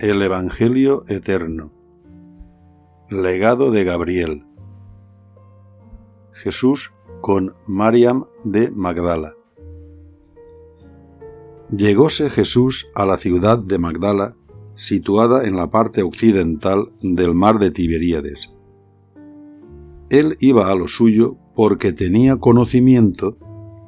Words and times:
El 0.00 0.22
Evangelio 0.22 1.02
Eterno. 1.08 1.72
Legado 3.10 3.72
de 3.72 3.82
Gabriel. 3.82 4.44
Jesús 6.30 6.92
con 7.20 7.54
Mariam 7.66 8.26
de 8.44 8.70
Magdala. 8.70 9.34
Llegóse 11.70 12.30
Jesús 12.30 12.86
a 12.94 13.06
la 13.06 13.16
ciudad 13.16 13.58
de 13.58 13.80
Magdala, 13.80 14.36
situada 14.76 15.44
en 15.48 15.56
la 15.56 15.68
parte 15.72 16.04
occidental 16.04 16.92
del 17.02 17.34
mar 17.34 17.58
de 17.58 17.72
Tiberíades. 17.72 18.54
Él 20.10 20.36
iba 20.38 20.70
a 20.70 20.76
lo 20.76 20.86
suyo 20.86 21.38
porque 21.56 21.92
tenía 21.92 22.36
conocimiento 22.36 23.36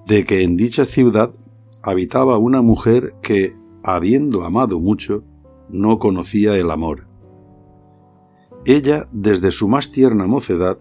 de 0.09 0.25
que 0.25 0.43
en 0.43 0.57
dicha 0.57 0.87
ciudad 0.87 1.31
habitaba 1.85 2.37
una 2.37 2.63
mujer 2.63 3.15
que, 3.23 3.55
habiendo 3.85 4.43
amado 4.43 4.81
mucho, 4.81 5.23
no 5.73 5.98
conocía 5.98 6.57
el 6.57 6.71
amor. 6.71 7.07
Ella, 8.65 9.09
desde 9.12 9.51
su 9.51 9.69
más 9.69 9.91
tierna 9.92 10.27
mocedad, 10.27 10.78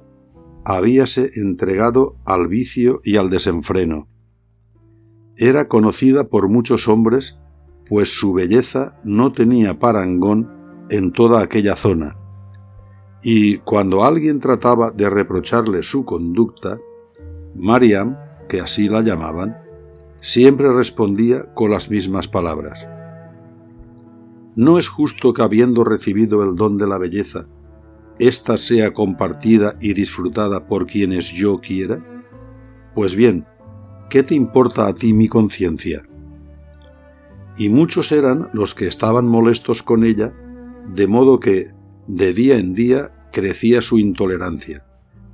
habíase 0.66 1.32
entregado 1.36 2.16
al 2.26 2.48
vicio 2.48 3.00
y 3.04 3.18
al 3.18 3.30
desenfreno. 3.30 4.08
Era 5.38 5.68
conocida 5.68 6.26
por 6.26 6.50
muchos 6.50 6.88
hombres, 6.88 7.40
pues 7.88 8.10
su 8.18 8.34
belleza 8.34 9.00
no 9.04 9.32
tenía 9.32 9.80
parangón 9.80 10.52
en 10.90 11.12
toda 11.12 11.42
aquella 11.42 11.76
zona, 11.76 12.18
y 13.22 13.58
cuando 13.60 14.04
alguien 14.04 14.40
trataba 14.40 14.92
de 14.92 15.10
reprocharle 15.10 15.84
su 15.84 16.06
conducta, 16.06 16.80
Mariam, 17.56 18.18
que 18.48 18.62
así 18.62 18.88
la 18.88 19.02
llamaban, 19.02 19.58
siempre 20.22 20.72
respondía 20.72 21.54
con 21.54 21.72
las 21.72 21.90
mismas 21.90 22.28
palabras. 22.28 22.88
¿No 24.60 24.78
es 24.78 24.90
justo 24.90 25.34
que 25.34 25.42
habiendo 25.42 25.86
recibido 25.86 26.44
el 26.44 26.58
don 26.58 26.78
de 26.78 26.86
la 26.86 26.98
belleza, 26.98 27.48
ésta 28.20 28.58
sea 28.58 28.92
compartida 28.92 29.78
y 29.80 29.94
disfrutada 29.94 30.68
por 30.68 30.86
quienes 30.86 31.32
yo 31.32 31.62
quiera? 31.62 32.06
Pues 32.94 33.16
bien, 33.16 33.46
¿qué 34.10 34.22
te 34.22 34.36
importa 34.36 34.88
a 34.88 34.94
ti 34.94 35.14
mi 35.14 35.30
conciencia? 35.30 36.04
Y 37.58 37.70
muchos 37.70 38.12
eran 38.12 38.50
los 38.52 38.76
que 38.76 38.88
estaban 38.88 39.26
molestos 39.26 39.82
con 39.82 40.04
ella, 40.04 40.34
de 40.94 41.08
modo 41.08 41.40
que, 41.40 41.72
de 42.08 42.34
día 42.34 42.58
en 42.58 42.74
día, 42.74 43.12
crecía 43.32 43.80
su 43.80 43.98
intolerancia, 43.98 44.86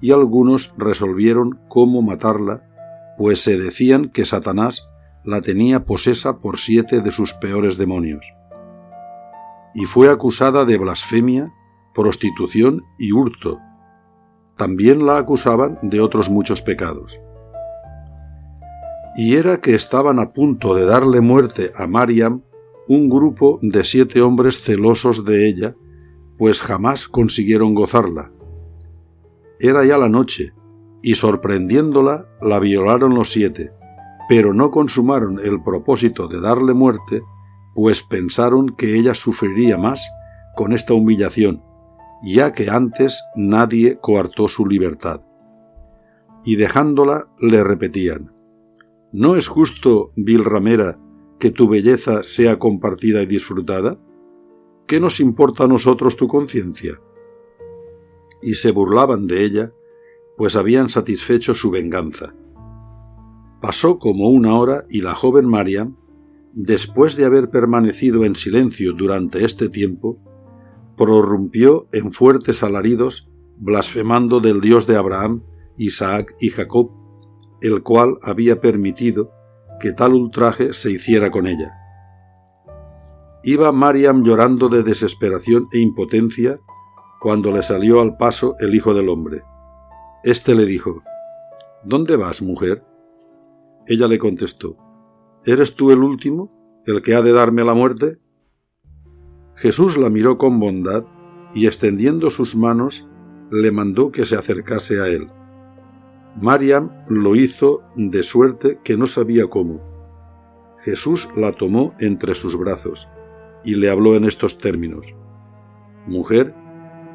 y 0.01 0.11
algunos 0.11 0.75
resolvieron 0.77 1.59
cómo 1.67 2.03
matarla, 2.03 3.15
pues 3.17 3.39
se 3.39 3.57
decían 3.57 4.09
que 4.09 4.23
Satanás 4.23 4.87
la 5.23 5.41
tenía 5.41 5.83
posesa 5.83 6.41
por 6.41 6.59
siete 6.59 7.01
de 7.01 7.11
sus 7.11 7.33
peores 7.33 7.79
demonios 7.79 8.23
y 9.75 9.85
fue 9.85 10.09
acusada 10.09 10.65
de 10.65 10.77
blasfemia, 10.77 11.53
prostitución 11.93 12.85
y 12.97 13.11
hurto. 13.11 13.59
También 14.55 15.05
la 15.05 15.17
acusaban 15.17 15.77
de 15.83 15.99
otros 15.99 16.29
muchos 16.29 16.61
pecados. 16.61 17.19
Y 19.17 19.35
era 19.35 19.59
que 19.59 19.75
estaban 19.75 20.19
a 20.19 20.31
punto 20.31 20.73
de 20.73 20.85
darle 20.85 21.21
muerte 21.21 21.71
a 21.75 21.87
Mariam 21.87 22.41
un 22.87 23.09
grupo 23.09 23.59
de 23.61 23.83
siete 23.83 24.21
hombres 24.21 24.61
celosos 24.61 25.25
de 25.25 25.47
ella, 25.47 25.75
pues 26.37 26.61
jamás 26.61 27.07
consiguieron 27.07 27.73
gozarla. 27.73 28.31
Era 29.59 29.85
ya 29.85 29.97
la 29.97 30.09
noche, 30.09 30.53
y 31.01 31.15
sorprendiéndola 31.15 32.27
la 32.41 32.59
violaron 32.59 33.15
los 33.15 33.29
siete, 33.31 33.71
pero 34.27 34.53
no 34.53 34.71
consumaron 34.71 35.39
el 35.39 35.61
propósito 35.63 36.27
de 36.27 36.39
darle 36.39 36.73
muerte, 36.73 37.23
pues 37.75 38.01
pensaron 38.01 38.75
que 38.75 38.97
ella 38.97 39.13
sufriría 39.13 39.77
más 39.77 40.09
con 40.55 40.73
esta 40.73 40.93
humillación, 40.93 41.61
ya 42.23 42.53
que 42.53 42.69
antes 42.69 43.21
nadie 43.35 43.99
coartó 43.99 44.47
su 44.47 44.65
libertad. 44.65 45.21
Y 46.45 46.55
dejándola 46.55 47.27
le 47.39 47.63
repetían, 47.63 48.31
¿No 49.11 49.37
es 49.37 49.47
justo, 49.47 50.11
vil 50.17 50.43
ramera, 50.43 50.99
que 51.39 51.49
tu 51.49 51.69
belleza 51.69 52.21
sea 52.23 52.59
compartida 52.59 53.21
y 53.21 53.25
disfrutada? 53.25 53.97
¿Qué 54.87 54.99
nos 54.99 55.19
importa 55.19 55.63
a 55.63 55.67
nosotros 55.67 56.17
tu 56.17 56.27
conciencia? 56.27 56.99
Y 58.41 58.55
se 58.55 58.71
burlaban 58.71 59.25
de 59.27 59.45
ella, 59.45 59.73
pues 60.37 60.57
habían 60.57 60.89
satisfecho 60.89 61.55
su 61.55 61.71
venganza. 61.71 62.35
Pasó 63.61 63.99
como 63.99 64.27
una 64.27 64.55
hora 64.55 64.83
y 64.89 64.99
la 64.99 65.15
joven 65.15 65.47
Mariam, 65.47 65.95
después 66.55 67.17
de 67.17 67.25
haber 67.25 67.49
permanecido 67.49 68.23
en 68.23 68.33
silencio 68.33 68.93
durante 68.93 69.43
este 69.43 69.67
tiempo, 69.67 70.17
prorrumpió 70.95 71.89
en 71.91 72.13
fuertes 72.13 72.63
alaridos, 72.63 73.29
blasfemando 73.57 74.39
del 74.39 74.61
Dios 74.61 74.87
de 74.87 74.95
Abraham, 74.95 75.43
Isaac 75.77 76.33
y 76.39 76.49
Jacob, 76.49 76.91
el 77.61 77.83
cual 77.83 78.17
había 78.23 78.61
permitido 78.61 79.31
que 79.81 79.91
tal 79.91 80.13
ultraje 80.13 80.73
se 80.73 80.91
hiciera 80.91 81.29
con 81.29 81.45
ella. 81.45 81.73
Iba 83.43 83.71
Mariam 83.73 84.23
llorando 84.23 84.69
de 84.69 84.81
desesperación 84.81 85.67
e 85.73 85.79
impotencia 85.79 86.59
cuando 87.19 87.51
le 87.51 87.63
salió 87.63 87.99
al 87.99 88.15
paso 88.15 88.55
el 88.59 88.73
Hijo 88.73 88.93
del 88.93 89.09
Hombre. 89.09 89.43
Este 90.23 90.55
le 90.55 90.65
dijo, 90.65 91.03
¿Dónde 91.83 92.15
vas, 92.15 92.41
mujer? 92.41 92.85
Ella 93.87 94.07
le 94.07 94.17
contestó, 94.17 94.77
¿Eres 95.47 95.75
tú 95.75 95.91
el 95.91 95.99
último, 95.99 96.51
el 96.87 97.03
que 97.03 97.13
ha 97.13 97.21
de 97.21 97.31
darme 97.31 97.63
la 97.63 97.75
muerte? 97.75 98.17
Jesús 99.55 99.95
la 99.95 100.09
miró 100.09 100.39
con 100.39 100.59
bondad 100.59 101.05
y 101.53 101.67
extendiendo 101.67 102.31
sus 102.31 102.55
manos 102.55 103.07
le 103.51 103.71
mandó 103.71 104.11
que 104.11 104.25
se 104.25 104.35
acercase 104.35 104.99
a 104.99 105.07
él. 105.07 105.29
Mariam 106.41 106.91
lo 107.07 107.35
hizo 107.35 107.83
de 107.95 108.23
suerte 108.23 108.79
que 108.83 108.97
no 108.97 109.05
sabía 109.05 109.45
cómo. 109.47 109.81
Jesús 110.79 111.29
la 111.35 111.51
tomó 111.51 111.93
entre 111.99 112.33
sus 112.33 112.57
brazos 112.57 113.07
y 113.63 113.75
le 113.75 113.91
habló 113.91 114.15
en 114.15 114.25
estos 114.25 114.57
términos. 114.57 115.13
Mujer, 116.07 116.55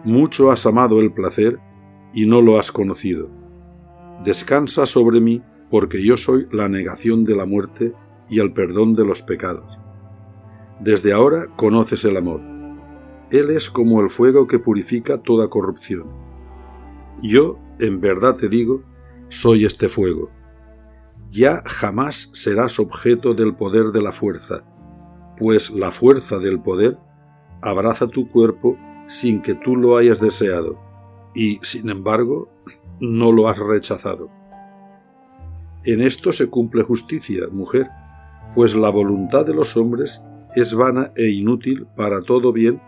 mucho 0.05 0.53
has 0.53 0.67
amado 0.67 1.01
el 1.01 1.13
placer 1.13 1.59
y 2.15 2.27
no 2.27 2.41
lo 2.43 2.61
has 2.61 2.71
conocido. 2.71 3.29
Descansa 4.23 4.87
sobre 4.87 5.21
mí 5.21 5.43
porque 5.69 6.01
yo 6.01 6.17
soy 6.17 6.47
la 6.53 6.69
negación 6.69 7.25
de 7.25 7.35
la 7.35 7.45
muerte 7.45 7.93
y 8.31 8.41
al 8.41 8.53
perdón 8.53 8.95
de 8.95 9.05
los 9.05 9.23
pecados. 9.23 9.79
Desde 10.81 11.13
ahora 11.13 11.47
conoces 11.57 12.05
el 12.05 12.17
amor. 12.17 12.41
Él 13.31 13.51
es 13.51 13.69
como 13.69 14.01
el 14.01 14.11
fuego 14.11 14.47
que 14.47 14.59
purifica 14.59 15.19
toda 15.19 15.49
corrupción. 15.49 16.09
Yo, 17.23 17.59
en 17.79 18.01
verdad 18.01 18.35
te 18.35 18.49
digo, 18.49 18.83
soy 19.29 19.65
este 19.65 19.89
fuego. 19.89 20.31
Ya 21.29 21.63
jamás 21.67 22.31
serás 22.33 22.81
objeto 22.81 23.35
del 23.35 23.55
poder 23.55 23.93
de 23.93 24.03
la 24.03 24.13
fuerza, 24.13 24.65
pues 25.37 25.71
la 25.71 25.91
fuerza 25.91 26.39
del 26.39 26.61
poder 26.61 26.99
abraza 27.63 28.09
tu 28.09 28.29
cuerpo 28.29 28.77
sin 29.07 29.43
que 29.43 29.55
tú 29.55 29.77
lo 29.77 29.97
hayas 29.97 30.21
deseado, 30.21 30.81
y, 31.35 31.59
sin 31.63 31.91
embargo, 31.91 32.49
no 33.01 33.33
lo 33.33 33.49
has 33.49 33.59
rechazado. 33.59 34.29
En 35.85 36.01
esto 36.01 36.33
se 36.33 36.49
cumple 36.49 36.83
justicia, 36.83 37.47
mujer, 37.51 37.89
pues 38.55 38.75
la 38.75 38.91
voluntad 38.91 39.47
de 39.47 39.55
los 39.55 39.77
hombres 39.77 40.23
es 40.55 40.75
vana 40.75 41.13
e 41.17 41.29
inútil 41.31 41.87
para 41.97 42.21
todo 42.21 42.53
bien 42.53 42.81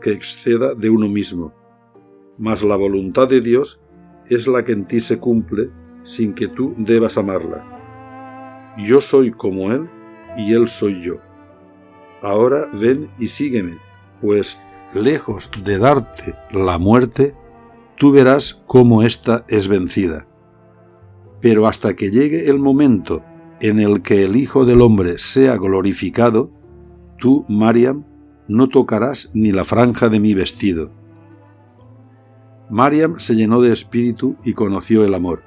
que 0.00 0.12
exceda 0.12 0.74
de 0.74 0.88
uno 0.88 1.08
mismo, 1.08 1.52
mas 2.38 2.62
la 2.62 2.76
voluntad 2.76 3.28
de 3.28 3.40
Dios 3.40 3.80
es 4.28 4.46
la 4.46 4.64
que 4.64 4.72
en 4.72 4.84
ti 4.84 5.00
se 5.00 5.18
cumple 5.18 5.70
sin 6.02 6.32
que 6.32 6.48
tú 6.48 6.74
debas 6.78 7.18
amarla. 7.18 8.74
Yo 8.78 9.00
soy 9.00 9.30
como 9.30 9.72
Él 9.72 9.88
y 10.36 10.54
Él 10.54 10.68
soy 10.68 11.02
yo. 11.02 11.16
Ahora 12.22 12.68
ven 12.72 13.08
y 13.18 13.28
sígueme, 13.28 13.78
pues 14.20 14.60
lejos 14.94 15.50
de 15.64 15.78
darte 15.78 16.34
la 16.50 16.78
muerte, 16.78 17.34
tú 17.96 18.12
verás 18.12 18.62
cómo 18.66 19.02
ésta 19.02 19.44
es 19.48 19.68
vencida. 19.68 20.26
Pero 21.40 21.66
hasta 21.66 21.94
que 21.94 22.10
llegue 22.10 22.48
el 22.48 22.58
momento 22.58 23.22
en 23.60 23.78
el 23.78 24.02
que 24.02 24.24
el 24.24 24.36
Hijo 24.36 24.64
del 24.64 24.80
Hombre 24.80 25.18
sea 25.18 25.56
glorificado, 25.56 26.50
tú, 27.18 27.44
Mariam, 27.48 28.04
no 28.48 28.68
tocarás 28.68 29.30
ni 29.34 29.52
la 29.52 29.64
franja 29.64 30.08
de 30.08 30.18
mi 30.18 30.34
vestido. 30.34 30.92
Mariam 32.70 33.18
se 33.18 33.34
llenó 33.34 33.60
de 33.60 33.72
espíritu 33.72 34.36
y 34.44 34.54
conoció 34.54 35.04
el 35.04 35.14
amor, 35.14 35.42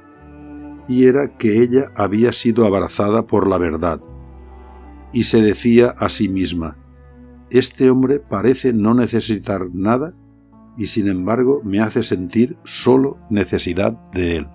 y 0.88 1.06
era 1.06 1.38
que 1.38 1.62
ella 1.62 1.92
había 1.96 2.32
sido 2.32 2.66
abrazada 2.66 3.26
por 3.26 3.48
la 3.48 3.58
verdad, 3.58 4.02
y 5.12 5.24
se 5.24 5.42
decía 5.42 5.96
a 5.98 6.10
sí 6.10 6.30
misma, 6.30 6.78
Este 7.50 7.90
hombre 7.90 8.20
parece 8.20 8.74
no 8.74 8.94
necesitar 8.94 9.68
nada, 9.74 10.14
y 10.78 10.88
sin 10.88 11.08
embargo 11.08 11.62
me 11.64 11.80
hace 11.80 12.04
sentir 12.04 12.58
solo 12.64 13.18
necesidad 13.30 13.94
de 14.12 14.38
él. 14.38 14.48